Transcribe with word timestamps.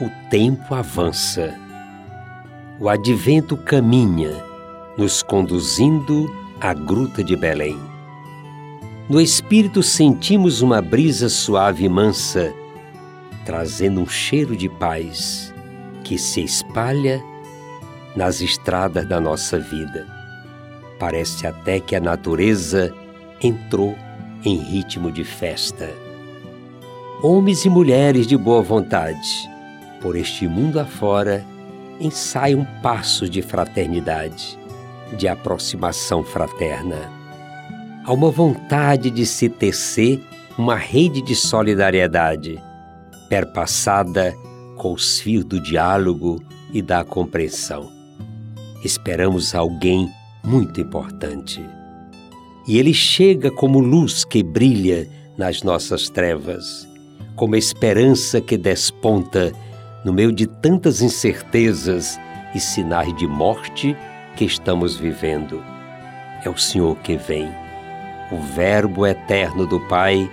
o 0.00 0.10
tempo 0.30 0.74
avança, 0.74 1.54
o 2.80 2.88
advento 2.88 3.56
caminha, 3.56 4.42
nos 4.96 5.22
conduzindo 5.22 6.30
à 6.60 6.74
Gruta 6.74 7.22
de 7.22 7.36
Belém. 7.36 7.78
No 9.08 9.20
espírito 9.20 9.82
sentimos 9.82 10.60
uma 10.62 10.80
brisa 10.80 11.28
suave 11.28 11.84
e 11.84 11.88
mansa, 11.88 12.52
trazendo 13.44 14.00
um 14.00 14.06
cheiro 14.06 14.56
de 14.56 14.68
paz 14.68 15.52
que 16.04 16.18
se 16.18 16.42
espalha 16.42 17.22
nas 18.16 18.40
estradas 18.40 19.06
da 19.06 19.20
nossa 19.20 19.58
vida. 19.58 20.06
Parece 20.98 21.46
até 21.46 21.80
que 21.80 21.96
a 21.96 22.00
natureza 22.00 22.94
entrou 23.42 23.96
em 24.44 24.56
ritmo 24.56 25.10
de 25.10 25.24
festa 25.24 25.90
homens 27.22 27.64
e 27.64 27.70
mulheres 27.70 28.26
de 28.26 28.36
boa 28.36 28.60
vontade, 28.60 29.48
por 30.02 30.16
este 30.16 30.48
mundo 30.48 30.80
afora, 30.80 31.44
ensaiam 32.00 32.66
passos 32.82 33.30
de 33.30 33.40
fraternidade, 33.40 34.58
de 35.16 35.28
aproximação 35.28 36.24
fraterna. 36.24 37.10
Há 38.04 38.12
uma 38.12 38.30
vontade 38.30 39.10
de 39.10 39.24
se 39.24 39.48
tecer 39.48 40.20
uma 40.58 40.76
rede 40.76 41.22
de 41.22 41.36
solidariedade, 41.36 42.60
perpassada 43.28 44.36
com 44.76 44.92
os 44.92 45.20
fios 45.20 45.44
do 45.44 45.60
diálogo 45.60 46.42
e 46.72 46.82
da 46.82 47.04
compreensão. 47.04 47.90
Esperamos 48.84 49.54
alguém 49.54 50.10
muito 50.42 50.80
importante. 50.80 51.64
E 52.66 52.76
ele 52.78 52.92
chega 52.92 53.50
como 53.50 53.78
luz 53.78 54.24
que 54.24 54.42
brilha 54.42 55.08
nas 55.38 55.62
nossas 55.62 56.08
trevas 56.08 56.90
como 57.34 57.56
esperança 57.56 58.40
que 58.40 58.56
desponta 58.56 59.52
no 60.04 60.12
meio 60.12 60.32
de 60.32 60.46
tantas 60.46 61.00
incertezas 61.00 62.18
e 62.54 62.60
sinais 62.60 63.14
de 63.16 63.26
morte 63.26 63.96
que 64.36 64.44
estamos 64.44 64.96
vivendo. 64.96 65.62
É 66.44 66.48
o 66.48 66.58
Senhor 66.58 66.96
que 66.98 67.16
vem, 67.16 67.48
o 68.30 68.38
Verbo 68.38 69.06
eterno 69.06 69.66
do 69.66 69.80
Pai 69.88 70.30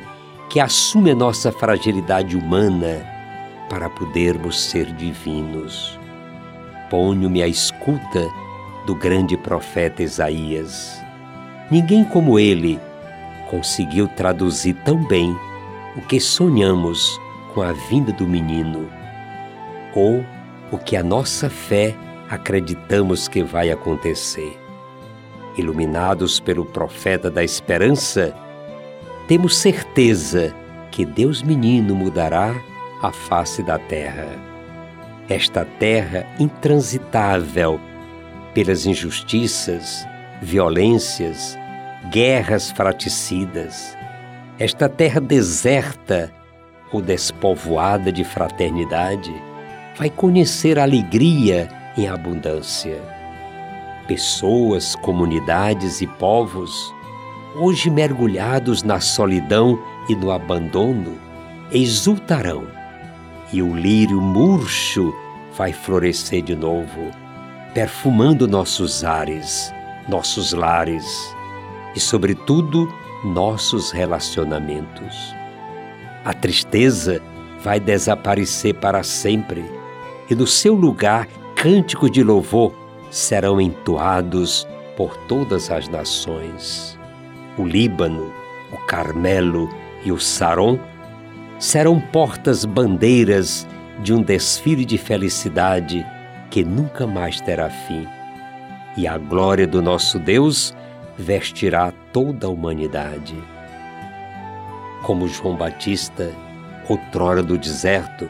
que 0.49 0.59
assume 0.59 1.11
a 1.11 1.15
nossa 1.15 1.51
fragilidade 1.51 2.35
humana 2.35 3.05
para 3.69 3.89
podermos 3.89 4.59
ser 4.59 4.91
divinos. 4.93 5.99
Ponho-me 6.89 7.43
à 7.43 7.47
escuta 7.47 8.27
do 8.87 8.95
grande 8.95 9.37
profeta 9.37 10.01
Isaías. 10.01 10.99
Ninguém 11.69 12.03
como 12.03 12.39
ele 12.39 12.79
conseguiu 13.47 14.07
traduzir 14.07 14.73
tão 14.83 15.05
bem 15.05 15.37
o 15.95 16.01
que 16.01 16.19
sonhamos 16.19 17.19
com 17.53 17.61
a 17.61 17.71
vinda 17.73 18.11
do 18.11 18.25
menino 18.25 18.98
ou 19.95 20.23
o 20.71 20.77
que 20.77 20.95
a 20.95 21.03
nossa 21.03 21.49
fé 21.49 21.95
acreditamos 22.29 23.27
que 23.27 23.41
vai 23.43 23.71
acontecer. 23.71 24.57
Iluminados 25.57 26.39
pelo 26.39 26.65
profeta 26.65 27.29
da 27.29 27.43
esperança, 27.43 28.33
temos 29.27 29.57
certeza 29.57 30.53
que 30.91 31.05
Deus 31.05 31.41
menino 31.41 31.95
mudará 31.95 32.55
a 33.01 33.11
face 33.11 33.63
da 33.63 33.77
terra. 33.77 34.27
Esta 35.27 35.65
terra 35.65 36.25
intransitável 36.39 37.79
pelas 38.53 38.85
injustiças, 38.85 40.07
violências, 40.41 41.57
guerras 42.11 42.71
fraticidas, 42.71 43.95
esta 44.57 44.89
terra 44.89 45.21
deserta 45.21 46.31
ou 46.91 47.01
despovoada 47.01 48.11
de 48.11 48.23
fraternidade 48.23 49.31
vai 49.99 50.09
conhecer 50.09 50.79
alegria 50.79 51.67
em 51.97 52.07
abundância. 52.07 53.01
Pessoas, 54.07 54.95
comunidades 54.95 55.99
e 55.99 56.07
povos, 56.07 56.95
hoje 57.57 57.89
mergulhados 57.89 58.81
na 58.81 59.01
solidão 59.01 59.77
e 60.07 60.15
no 60.15 60.31
abandono, 60.31 61.19
exultarão, 61.69 62.65
e 63.51 63.61
o 63.61 63.75
lírio 63.75 64.21
murcho 64.21 65.13
vai 65.57 65.73
florescer 65.73 66.43
de 66.43 66.55
novo, 66.55 67.11
perfumando 67.73 68.47
nossos 68.47 69.03
ares, 69.03 69.73
nossos 70.07 70.53
lares 70.53 71.35
e, 71.93 71.99
sobretudo, 71.99 72.87
nossos 73.21 73.91
relacionamentos. 73.91 75.35
A 76.23 76.33
tristeza 76.33 77.21
vai 77.61 77.81
desaparecer 77.81 78.75
para 78.75 79.03
sempre 79.03 79.78
e 80.29 80.35
no 80.35 80.45
seu 80.45 80.73
lugar 80.75 81.27
cânticos 81.55 82.11
de 82.11 82.23
louvor 82.23 82.73
serão 83.09 83.59
entoados 83.59 84.67
por 84.95 85.15
todas 85.27 85.71
as 85.71 85.87
nações. 85.87 86.97
O 87.57 87.63
Líbano, 87.63 88.31
o 88.71 88.77
Carmelo 88.85 89.69
e 90.05 90.11
o 90.11 90.19
Saron 90.19 90.79
serão 91.57 91.99
portas-bandeiras 91.99 93.67
de 94.01 94.13
um 94.13 94.21
desfile 94.21 94.85
de 94.85 94.97
felicidade 94.97 96.05
que 96.49 96.63
nunca 96.63 97.05
mais 97.05 97.41
terá 97.41 97.69
fim. 97.69 98.07
E 98.95 99.07
a 99.07 99.17
glória 99.17 99.67
do 99.67 99.81
nosso 99.81 100.19
Deus 100.19 100.73
vestirá 101.17 101.91
toda 102.13 102.47
a 102.47 102.49
humanidade. 102.49 103.35
Como 105.03 105.27
João 105.27 105.55
Batista, 105.55 106.31
outrora 106.87 107.43
do 107.43 107.57
deserto, 107.57 108.29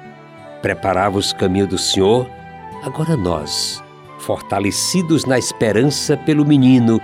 preparava 0.62 1.18
os 1.18 1.34
caminhos 1.34 1.70
do 1.70 1.78
Senhor, 1.78 2.30
agora 2.84 3.16
nós, 3.16 3.84
fortalecidos 4.20 5.26
na 5.26 5.38
esperança 5.38 6.18
pelo 6.18 6.46
menino 6.46 7.00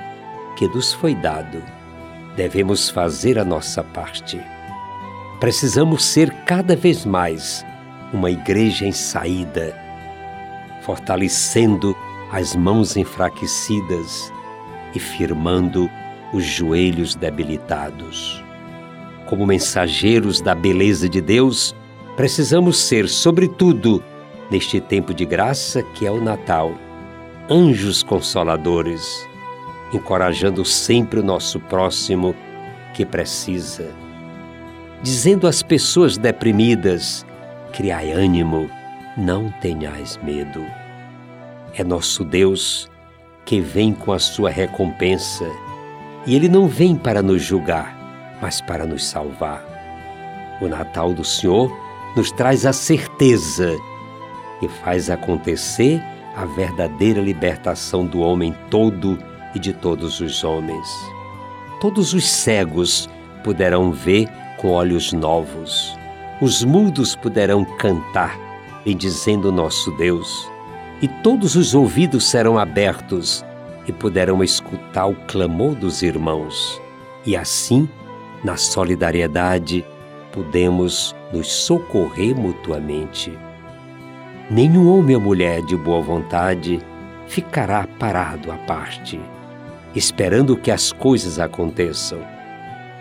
que 0.56 0.68
nos 0.68 0.94
foi 0.94 1.16
dado, 1.16 1.62
devemos 2.36 2.90
fazer 2.90 3.40
a 3.40 3.46
nossa 3.46 3.84
parte. 3.84 4.42
Precisamos 5.40 6.04
ser 6.04 6.32
cada 6.46 6.76
vez 6.76 7.06
mais 7.06 7.66
uma 8.14 8.32
igreja 8.32 8.86
em 8.86 8.92
saída, 8.92 9.76
fortalecendo 10.82 11.96
as 12.32 12.56
mãos 12.56 12.96
enfraquecidas 12.98 14.32
e 14.94 15.00
firmando 15.00 15.90
os 16.34 16.44
joelhos 16.44 17.16
debilitados. 17.16 18.44
Como 19.26 19.46
mensageiros 19.46 20.42
da 20.42 20.54
beleza 20.54 21.10
de 21.10 21.22
Deus, 21.22 21.75
precisamos 22.15 22.79
ser, 22.79 23.07
sobretudo, 23.07 24.03
neste 24.50 24.79
tempo 24.79 25.13
de 25.13 25.25
graça 25.25 25.81
que 25.81 26.06
é 26.06 26.12
o 26.12 26.21
Natal, 26.21 26.73
anjos 27.50 28.03
consoladores, 28.03 29.27
encorajando 29.94 30.63
sempre 30.63 31.19
o 31.19 31.23
nosso 31.23 31.59
próximo 31.59 32.35
que 32.94 33.06
precisa, 33.06 33.89
dizendo 35.01 35.47
às 35.47 35.62
pessoas 35.62 36.17
deprimidas: 36.17 37.25
criai 37.73 38.12
ânimo, 38.12 38.69
não 39.17 39.51
tenhais 39.62 40.17
medo. 40.23 40.63
É 41.73 41.83
nosso 41.83 42.23
Deus 42.23 42.89
que 43.45 43.59
vem 43.59 43.94
com 43.94 44.12
a 44.12 44.19
sua 44.19 44.50
recompensa. 44.50 45.45
E 46.25 46.35
ele 46.35 46.50
não 46.50 46.67
vem 46.67 46.95
para 46.95 47.21
nos 47.21 47.44
julgar, 47.44 48.38
mas 48.41 48.59
para 48.59 48.85
nos 48.85 49.06
salvar. 49.06 49.63
O 50.62 50.67
Natal 50.67 51.13
do 51.13 51.23
Senhor 51.23 51.85
nos 52.15 52.31
traz 52.31 52.65
a 52.65 52.73
certeza 52.73 53.75
que 54.59 54.67
faz 54.67 55.09
acontecer 55.09 56.01
a 56.35 56.45
verdadeira 56.45 57.21
libertação 57.21 58.06
do 58.06 58.19
homem 58.19 58.56
todo 58.69 59.17
e 59.53 59.59
de 59.59 59.73
todos 59.73 60.19
os 60.19 60.44
homens. 60.44 60.88
Todos 61.79 62.13
os 62.13 62.27
cegos 62.29 63.09
poderão 63.44 63.91
ver 63.91 64.27
com 64.57 64.71
olhos 64.71 65.13
novos, 65.13 65.97
os 66.41 66.63
mudos 66.63 67.15
poderão 67.15 67.63
cantar, 67.63 68.38
bendizendo 68.83 69.51
nosso 69.51 69.91
Deus 69.91 70.56
e 71.01 71.07
todos 71.07 71.56
os 71.56 71.75
ouvidos 71.75 72.25
serão 72.25 72.57
abertos 72.57 73.44
e 73.88 73.91
poderão 73.91 74.44
escutar 74.44 75.06
o 75.06 75.15
clamor 75.27 75.75
dos 75.75 76.01
irmãos. 76.01 76.81
E 77.25 77.35
assim, 77.35 77.88
na 78.44 78.57
solidariedade, 78.57 79.85
podemos 80.31 81.15
nos 81.36 81.52
socorrer 81.52 82.34
mutuamente. 82.34 83.38
Nenhum 84.50 84.90
homem 84.90 85.18
ou 85.18 85.22
mulher 85.22 85.62
de 85.64 85.76
boa 85.76 86.02
vontade 86.02 86.80
ficará 87.28 87.86
parado 88.00 88.52
à 88.52 88.58
parte, 88.60 89.20
esperando 89.94 90.56
que 90.56 90.72
as 90.72 90.94
coisas 90.94 91.38
aconteçam. 91.38 92.20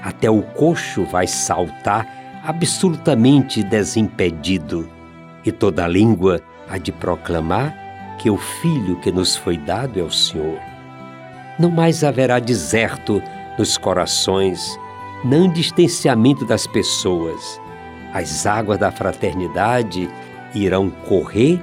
Até 0.02 0.28
o 0.28 0.42
coxo 0.42 1.04
vai 1.04 1.28
saltar 1.28 2.42
absolutamente 2.44 3.62
desimpedido, 3.62 4.88
e 5.44 5.52
toda 5.52 5.86
língua 5.86 6.40
há 6.68 6.76
de 6.76 6.90
proclamar 6.90 7.72
que 8.18 8.28
o 8.30 8.36
Filho 8.36 8.98
que 9.00 9.12
nos 9.12 9.36
foi 9.36 9.56
dado 9.56 10.00
é 10.00 10.02
o 10.02 10.10
Senhor. 10.10 10.58
Não 11.58 11.70
mais 11.70 12.02
haverá 12.02 12.40
deserto 12.40 13.22
nos 13.56 13.78
corações, 13.78 14.76
nem 15.24 15.50
distanciamento 15.52 16.44
das 16.44 16.66
pessoas. 16.66 17.63
As 18.14 18.46
águas 18.46 18.78
da 18.78 18.92
fraternidade 18.92 20.08
irão 20.54 20.88
correr 20.88 21.60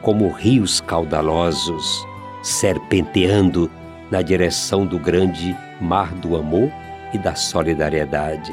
como 0.00 0.30
rios 0.30 0.80
caudalosos, 0.80 2.06
serpenteando 2.40 3.68
na 4.08 4.22
direção 4.22 4.86
do 4.86 4.96
grande 4.96 5.56
mar 5.80 6.14
do 6.14 6.36
amor 6.36 6.70
e 7.12 7.18
da 7.18 7.34
solidariedade. 7.34 8.52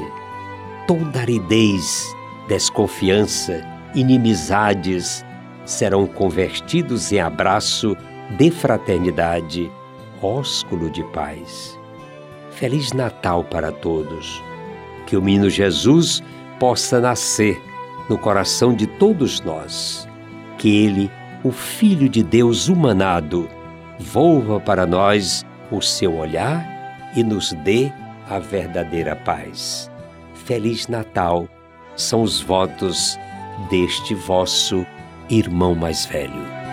Toda 0.88 1.20
aridez, 1.20 2.12
desconfiança, 2.48 3.64
inimizades 3.94 5.24
serão 5.64 6.04
convertidos 6.04 7.12
em 7.12 7.20
abraço 7.20 7.96
de 8.36 8.50
fraternidade, 8.50 9.70
ósculo 10.20 10.90
de 10.90 11.04
paz. 11.12 11.78
Feliz 12.50 12.92
Natal 12.92 13.44
para 13.44 13.70
todos. 13.70 14.42
Que 15.06 15.16
o 15.16 15.22
menino 15.22 15.48
Jesus 15.48 16.22
possa 16.58 17.00
nascer 17.00 17.60
no 18.08 18.18
coração 18.18 18.74
de 18.74 18.86
todos 18.86 19.40
nós. 19.40 20.08
Que 20.58 20.84
ele, 20.84 21.10
o 21.42 21.52
Filho 21.52 22.08
de 22.08 22.22
Deus 22.22 22.68
humanado, 22.68 23.48
volva 23.98 24.60
para 24.60 24.86
nós 24.86 25.44
o 25.70 25.80
seu 25.80 26.16
olhar 26.16 27.10
e 27.14 27.22
nos 27.22 27.52
dê 27.64 27.90
a 28.28 28.38
verdadeira 28.38 29.16
paz. 29.16 29.90
Feliz 30.34 30.88
Natal 30.88 31.48
são 31.96 32.22
os 32.22 32.40
votos 32.40 33.18
deste 33.70 34.14
vosso 34.14 34.86
irmão 35.28 35.74
mais 35.74 36.06
velho. 36.06 36.65